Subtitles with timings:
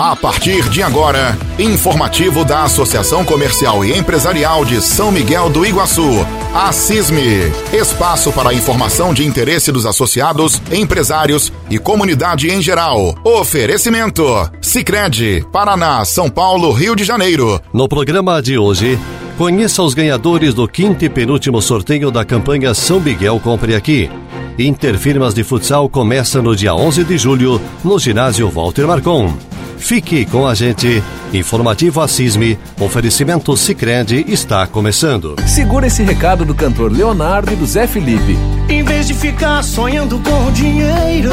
[0.00, 6.24] A partir de agora, informativo da Associação Comercial e Empresarial de São Miguel do Iguaçu,
[6.54, 7.52] a CISME.
[7.72, 13.16] Espaço para informação de interesse dos associados, empresários e comunidade em geral.
[13.24, 14.24] Oferecimento:
[14.62, 17.60] Sicredi, Paraná, São Paulo, Rio de Janeiro.
[17.72, 18.96] No programa de hoje,
[19.36, 24.08] conheça os ganhadores do quinto e penúltimo sorteio da campanha São Miguel Compre Aqui.
[24.56, 29.34] Interfirmas de Futsal começa no dia 11 de julho, no ginásio Walter Marcon.
[29.78, 31.02] Fique com a gente.
[31.32, 35.36] Informativo Assisme, oferecimento Sicredi está começando.
[35.46, 38.36] Segura esse recado do cantor Leonardo e do Zé Felipe.
[38.68, 41.30] Em vez de ficar sonhando com dinheiro,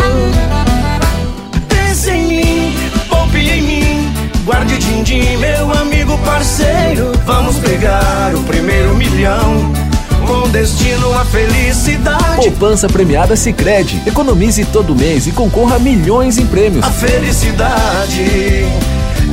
[1.68, 2.76] pense em mim,
[3.09, 4.13] poupe em mim.
[4.46, 7.12] Guarde din-din, meu amigo parceiro.
[7.26, 9.84] Vamos pegar o primeiro milhão
[10.25, 12.38] com destino à felicidade.
[12.38, 14.02] Poupança premiada Sicredi.
[14.05, 16.85] Economize todo mês e concorra a milhões em prêmios.
[16.85, 18.65] A felicidade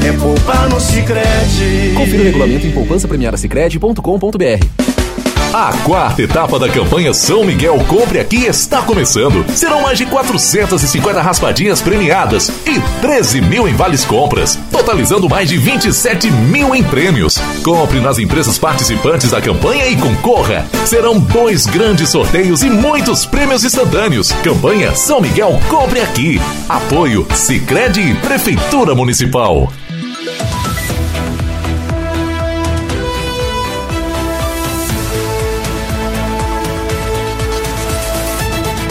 [0.07, 1.95] é poupar no Sicredi.
[1.97, 4.82] Confira o regulamento em poupancapremiadasicredi.com.br.
[5.55, 9.45] A quarta etapa da campanha São Miguel Compre Aqui está começando.
[9.55, 15.59] Serão mais de 450 raspadinhas premiadas e 13 mil em vales compras, totalizando mais de
[15.59, 17.37] 27 mil em prêmios.
[17.63, 20.67] Compre nas empresas participantes da campanha e concorra.
[20.87, 24.33] Serão dois grandes sorteios e muitos prêmios instantâneos.
[24.43, 26.41] Campanha São Miguel Compre Aqui.
[26.67, 29.71] Apoio Sicredi Prefeitura Municipal.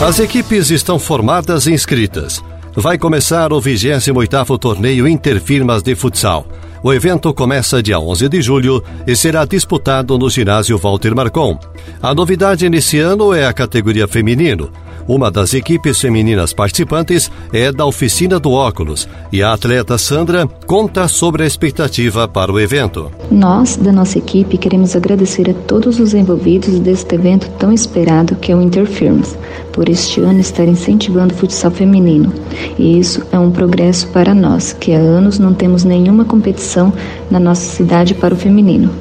[0.03, 2.44] As equipes estão formadas e inscritas.
[2.75, 6.47] Vai começar o 28º Torneio Interfirmas de Futsal.
[6.81, 11.59] O evento começa dia 11 de julho e será disputado no ginásio Walter Marcon.
[12.02, 14.71] A novidade nesse ano é a categoria feminino.
[15.07, 21.08] Uma das equipes femininas participantes é da Oficina do Óculos e a atleta Sandra conta
[21.08, 23.11] sobre a expectativa para o evento.
[23.30, 28.52] Nós, da nossa equipe, queremos agradecer a todos os envolvidos deste evento tão esperado que
[28.52, 29.37] é o Interfirmas,
[29.73, 32.31] por este ano estar incentivando o futsal feminino.
[32.77, 36.93] E isso é um progresso para nós, que há anos não temos nenhuma competição
[37.30, 38.92] na nossa cidade para o feminino.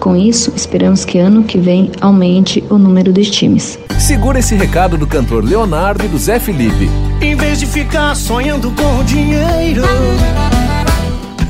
[0.00, 3.78] Com isso, esperamos que ano que vem aumente o número dos times.
[3.98, 6.90] Segura esse recado do cantor Leonardo e do Zé Felipe.
[7.20, 9.82] Em vez de ficar sonhando com dinheiro,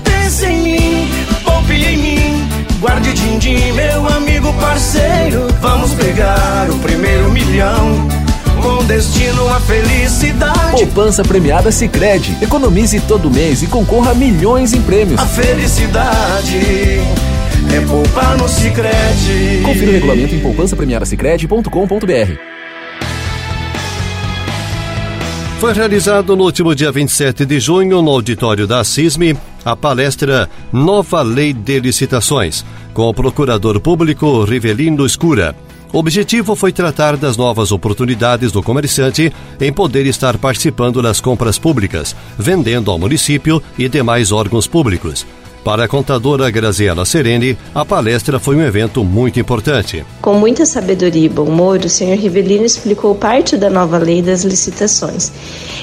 [0.02, 1.08] pense em mim,
[1.44, 2.48] poupe em mim.
[2.80, 5.46] Guarde din-din, meu amigo parceiro.
[5.60, 8.08] Vamos pegar o primeiro milhão
[8.60, 10.72] com destino à felicidade.
[10.72, 12.36] Poupança premiada Sicredi.
[12.42, 15.20] Economize todo mês e concorra a milhões em prêmios.
[15.20, 17.00] A felicidade
[17.74, 19.62] é poupar no Sicredi.
[19.64, 22.40] Confira o regulamento em poupancapremiadasicredi.com.br.
[25.60, 31.22] Foi realizado no último dia 27 de junho, no auditório da CISME, a palestra Nova
[31.22, 32.64] Lei de Licitações,
[32.94, 35.54] com o procurador público Rivelino Escura.
[35.92, 41.58] O objetivo foi tratar das novas oportunidades do comerciante em poder estar participando das compras
[41.58, 45.26] públicas, vendendo ao município e demais órgãos públicos.
[45.62, 50.02] Para a contadora Graziela Sereni, a palestra foi um evento muito importante.
[50.22, 54.42] Com muita sabedoria e bom humor, o senhor Rivelino explicou parte da nova lei das
[54.42, 55.30] licitações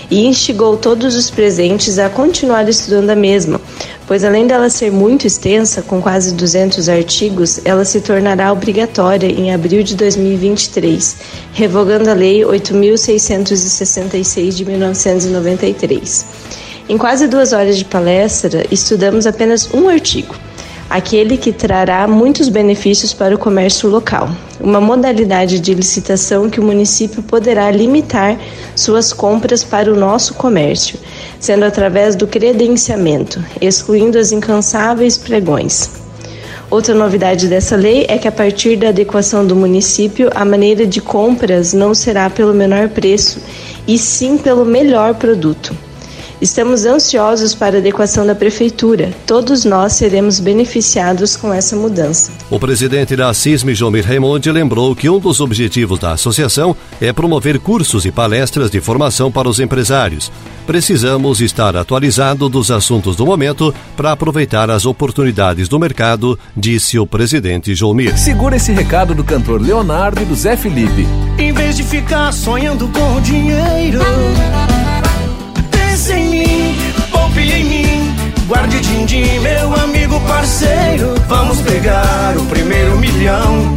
[0.09, 3.61] e instigou todos os presentes a continuar estudando a mesma,
[4.07, 9.53] pois além dela ser muito extensa, com quase 200 artigos, ela se tornará obrigatória em
[9.53, 11.17] abril de 2023,
[11.53, 16.57] revogando a Lei 8.666 de 1993.
[16.89, 20.33] Em quase duas horas de palestra, estudamos apenas um artigo,
[20.89, 26.63] aquele que trará muitos benefícios para o comércio local, uma modalidade de licitação que o
[26.63, 28.39] município poderá limitar
[28.73, 30.97] suas compras para o nosso comércio,
[31.41, 35.89] sendo através do credenciamento, excluindo as incansáveis pregões.
[36.71, 41.01] Outra novidade dessa lei é que, a partir da adequação do município, a maneira de
[41.01, 43.41] compras não será pelo menor preço,
[43.85, 45.86] e sim pelo melhor produto.
[46.39, 49.12] Estamos ansiosos para a adequação da Prefeitura.
[49.25, 52.31] Todos nós seremos beneficiados com essa mudança.
[52.50, 57.59] O presidente da CISM, Jomir Raimundi, lembrou que um dos objetivos da associação é promover
[57.59, 60.31] cursos e palestras de formação para os empresários.
[60.67, 67.07] Precisamos estar atualizado dos assuntos do momento para aproveitar as oportunidades do mercado, disse o
[67.07, 68.15] presidente Jomir.
[68.15, 71.07] Segura esse recado do cantor Leonardo e do Zé Felipe.
[71.39, 74.01] Em vez de ficar sonhando com dinheiro
[76.07, 76.75] pense em mim,
[77.12, 78.15] poupe em mim.
[78.48, 81.13] Guarde din-din, meu amigo parceiro.
[81.27, 83.75] Vamos pegar o primeiro milhão.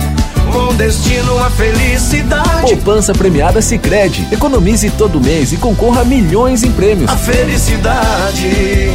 [0.53, 2.63] Com destino à felicidade.
[2.63, 4.27] Poupança premiada Sicredi.
[4.33, 7.11] Economize todo mês e concorra a milhões em prêmios.
[7.11, 8.91] A felicidade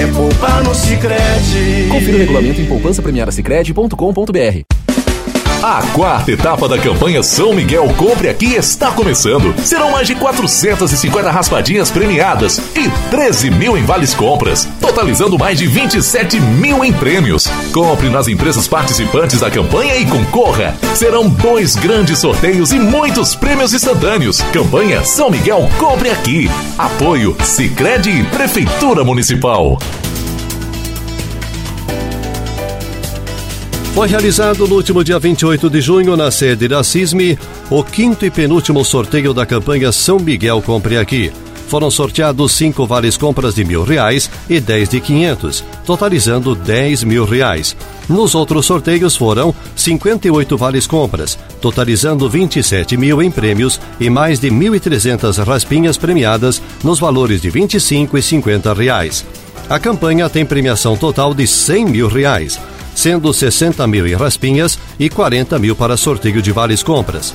[0.00, 1.88] é poupa no Sicredi.
[1.90, 3.32] Confira o regulamento em poupança premiada
[5.66, 9.52] a quarta etapa da campanha São Miguel Compre Aqui está começando.
[9.64, 15.66] Serão mais de 450 raspadinhas premiadas e 13 mil em vales compras, totalizando mais de
[15.66, 17.48] 27 mil em prêmios.
[17.72, 20.76] Compre nas empresas participantes da campanha e concorra.
[20.94, 24.40] Serão dois grandes sorteios e muitos prêmios instantâneos.
[24.52, 26.48] Campanha São Miguel Compre Aqui.
[26.78, 29.76] Apoio Sicredi Prefeitura Municipal.
[33.96, 37.38] Foi realizado no último dia 28 de junho, na sede da CISME,
[37.70, 41.32] o quinto e penúltimo sorteio da campanha São Miguel Compre Aqui.
[41.66, 47.24] Foram sorteados cinco vales compras de mil reais e dez de quinhentos, totalizando dez mil
[47.24, 47.74] reais.
[48.06, 54.50] Nos outros sorteios foram 58 vales compras, totalizando 27 mil em prêmios e mais de
[54.50, 59.24] 1.300 raspinhas premiadas nos valores de 25 e 50 reais.
[59.70, 62.60] A campanha tem premiação total de 100 mil reais
[63.06, 67.32] sendo 60 mil em raspinhas e 40 mil para sorteio de vales compras.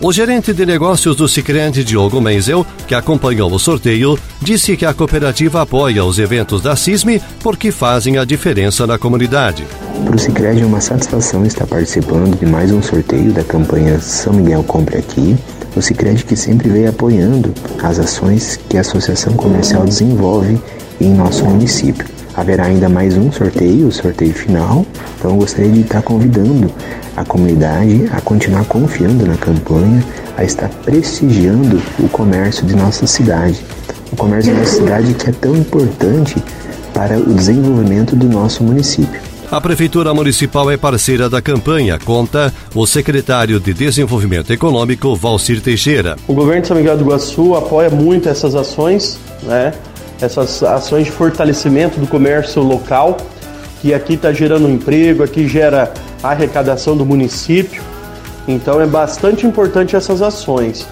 [0.00, 4.94] O gerente de negócios do Sicredi, Diogo Menzel, que acompanhou o sorteio, disse que a
[4.94, 9.66] cooperativa apoia os eventos da CISME porque fazem a diferença na comunidade.
[10.06, 14.32] Para o Sicredi é uma satisfação estar participando de mais um sorteio da campanha São
[14.32, 15.36] Miguel Compre Aqui.
[15.76, 17.52] O Sicredi que sempre vem apoiando
[17.82, 20.58] as ações que a Associação Comercial desenvolve
[20.98, 22.19] em nosso município.
[22.40, 24.86] Haverá ainda mais um sorteio, o sorteio final.
[25.18, 26.72] Então gostaria de estar convidando
[27.14, 30.02] a comunidade a continuar confiando na campanha,
[30.38, 33.60] a estar prestigiando o comércio de nossa cidade.
[34.10, 36.42] O comércio da nossa cidade que é tão importante
[36.94, 39.20] para o desenvolvimento do nosso município.
[39.50, 46.16] A Prefeitura Municipal é parceira da campanha, conta o secretário de Desenvolvimento Econômico, Valcir Teixeira.
[46.26, 49.74] O governo de São Miguel do Iguaçu apoia muito essas ações, né?
[50.20, 53.16] Essas ações de fortalecimento do comércio local,
[53.80, 57.82] que aqui está gerando emprego, aqui gera arrecadação do município.
[58.46, 60.86] Então é bastante importante essas ações.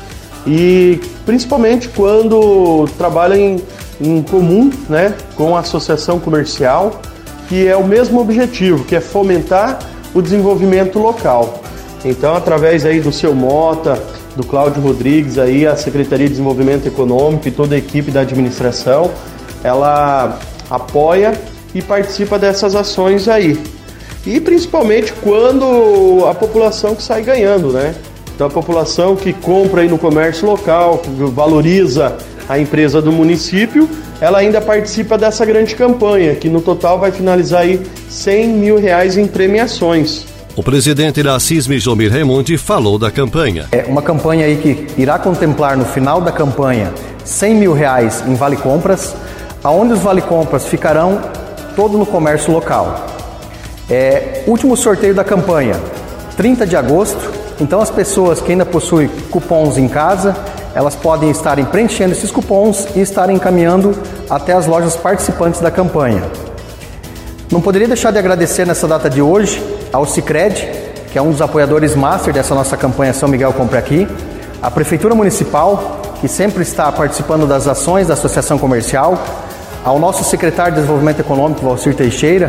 [0.46, 3.62] E principalmente quando trabalha em,
[4.00, 7.00] em comum né, com a associação comercial,
[7.48, 9.78] que é o mesmo objetivo, que é fomentar
[10.14, 11.62] o desenvolvimento local.
[12.04, 14.00] Então, através aí do seu Mota,
[14.38, 19.10] do Cláudio Rodrigues, aí, a Secretaria de Desenvolvimento Econômico e toda a equipe da administração,
[19.64, 20.38] ela
[20.70, 21.32] apoia
[21.74, 23.60] e participa dessas ações aí.
[24.24, 27.96] E principalmente quando a população que sai ganhando, né?
[28.32, 32.16] Então a população que compra aí no comércio local, que valoriza
[32.48, 33.88] a empresa do município,
[34.20, 39.18] ela ainda participa dessa grande campanha, que no total vai finalizar aí 100 mil reais
[39.18, 40.37] em premiações.
[40.58, 43.68] O presidente da CISM, Jomir Raimundi, falou da campanha.
[43.70, 46.92] É uma campanha aí que irá contemplar no final da campanha
[47.24, 49.14] 100 mil reais em vale compras,
[49.62, 51.20] aonde os vale compras ficarão
[51.76, 53.06] todo no comércio local.
[53.88, 55.80] É, último sorteio da campanha,
[56.36, 57.30] 30 de agosto.
[57.60, 60.36] Então as pessoas que ainda possuem cupons em casa,
[60.74, 63.96] elas podem estarem preenchendo esses cupons e estarem encaminhando
[64.28, 66.47] até as lojas participantes da campanha.
[67.50, 70.68] Não poderia deixar de agradecer nessa data de hoje ao Cicred,
[71.10, 74.06] que é um dos apoiadores master dessa nossa campanha São Miguel Compre Aqui,
[74.60, 79.18] a Prefeitura Municipal, que sempre está participando das ações da Associação Comercial,
[79.82, 82.48] ao nosso secretário de Desenvolvimento Econômico, Valcir Teixeira,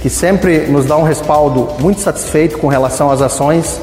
[0.00, 3.78] que sempre nos dá um respaldo muito satisfeito com relação às ações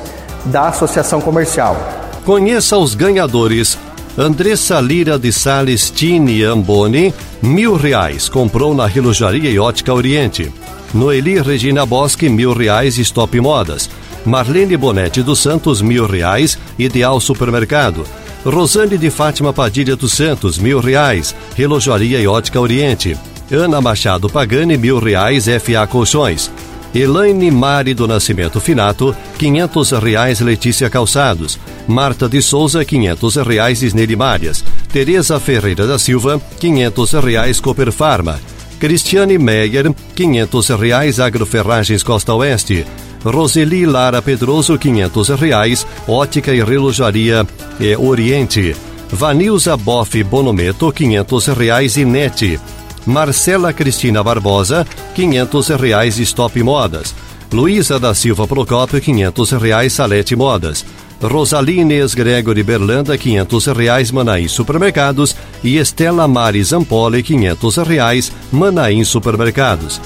[0.45, 1.77] da Associação Comercial.
[2.25, 3.77] Conheça os ganhadores.
[4.17, 10.50] Andressa Lira de Sales Tini Amboni, mil reais, comprou na Relojaria e Ótica Oriente.
[10.93, 13.89] Noeli Regina Bosque, mil reais, Stop Modas.
[14.25, 18.05] Marlene Bonetti dos Santos, mil reais, Ideal Supermercado.
[18.45, 23.17] Rosane de Fátima Padilha dos Santos, mil reais, Relojaria e Ótica Oriente.
[23.51, 26.50] Ana Machado Pagani, mil reais, FA Colchões.
[26.96, 31.60] Elaine Mari do Nascimento Finato, quinhentos reais Letícia Calçados.
[31.86, 34.64] Marta de Souza, quinhentos reais Isneli Marias.
[34.94, 38.40] Tereza Ferreira da Silva, quinhentos reais Cooper Farma.
[38.80, 42.86] Cristiane Meyer, quinhentos reais Agroferragens Costa Oeste.
[43.25, 47.46] Roseli Lara Pedroso, quinhentos reais Ótica e Relojaria
[47.78, 48.74] e Oriente.
[49.12, 52.58] Vanilza Boff Bonometo, quinhentos reais Inete.
[53.05, 57.13] Marcela Cristina Barbosa, quinhentos reais Stop Modas.
[57.53, 60.83] Luísa da Silva Procópio, quinhentos reais Salete Modas.
[61.21, 70.01] Rosalines Gregory Berlanda, quinhentos reais Manaim Supermercados e Estela Mari Zampoli, quinhentos reais Manaim Supermercados.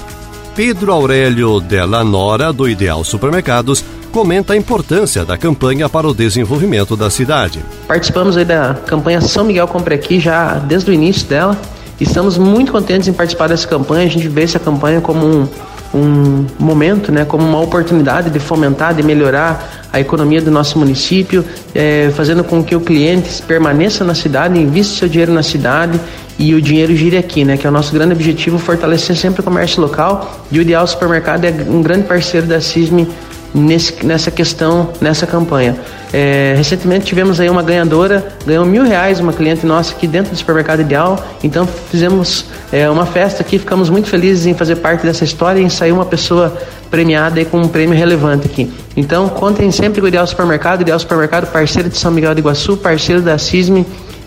[0.54, 6.96] Pedro Aurélio Della Nora, do Ideal Supermercados, comenta a importância da campanha para o desenvolvimento
[6.96, 7.60] da cidade.
[7.88, 11.58] Participamos da campanha São Miguel Compre Aqui já desde o início dela
[12.00, 14.06] Estamos muito contentes em participar dessa campanha.
[14.06, 15.48] A gente vê essa campanha como um,
[15.94, 21.44] um momento, né, como uma oportunidade de fomentar, de melhorar a economia do nosso município,
[21.74, 26.00] é, fazendo com que o cliente permaneça na cidade, invista seu dinheiro na cidade
[26.38, 29.44] e o dinheiro gire aqui, né, que é o nosso grande objetivo, fortalecer sempre o
[29.44, 30.46] comércio local.
[30.50, 33.06] E o Ideal Supermercado é um grande parceiro da CISME
[33.54, 35.76] nesse, nessa questão, nessa campanha.
[36.12, 40.36] É, recentemente tivemos aí uma ganhadora, ganhou mil reais, uma cliente nossa aqui dentro do
[40.36, 41.24] supermercado Ideal.
[41.42, 45.64] Então fizemos é, uma festa aqui, ficamos muito felizes em fazer parte dessa história e
[45.64, 46.56] em sair uma pessoa
[46.90, 48.72] premiada e com um prêmio relevante aqui.
[48.96, 52.76] Então contem sempre com o Ideal Supermercado, Ideal Supermercado, parceiro de São Miguel do Iguaçu,
[52.76, 53.86] parceiro da CISME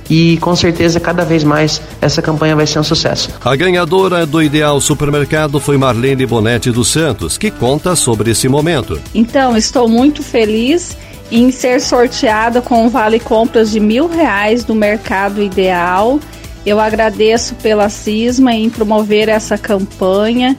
[0.09, 3.29] e com certeza cada vez mais essa campanha vai ser um sucesso.
[3.43, 8.99] A ganhadora do Ideal Supermercado foi Marlene Bonetti dos Santos, que conta sobre esse momento.
[9.13, 10.97] Então, estou muito feliz
[11.31, 16.19] em ser sorteada com um vale compras de mil reais do Mercado Ideal.
[16.65, 20.55] Eu agradeço pela Cisma em promover essa campanha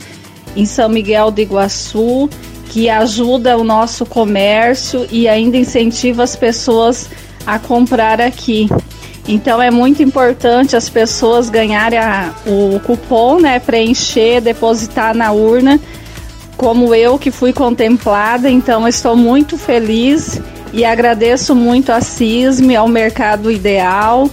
[0.56, 2.28] em São Miguel do Iguaçu,
[2.70, 7.08] que ajuda o nosso comércio e ainda incentiva as pessoas
[7.46, 8.68] a comprar aqui.
[9.26, 15.80] Então é muito importante as pessoas ganharem a, o cupom, né, preencher, depositar na urna,
[16.56, 18.50] como eu que fui contemplada.
[18.50, 20.40] Então estou muito feliz
[20.72, 24.28] e agradeço muito a CISM, ao Mercado Ideal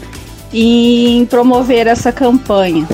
[0.53, 2.85] em promover essa campanha.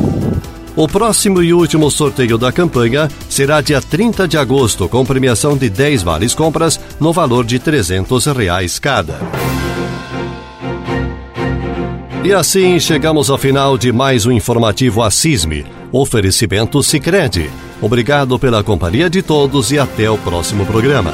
[0.75, 5.70] O próximo e último sorteio da campanha será dia 30 de agosto, com premiação de
[5.70, 9.18] 10 vales compras no valor de 300 reais cada.
[12.28, 15.66] E assim chegamos ao final de mais um informativo Assisme.
[15.94, 17.50] Oferecimento Sicredi.
[17.82, 21.14] Obrigado pela companhia de todos e até o próximo programa.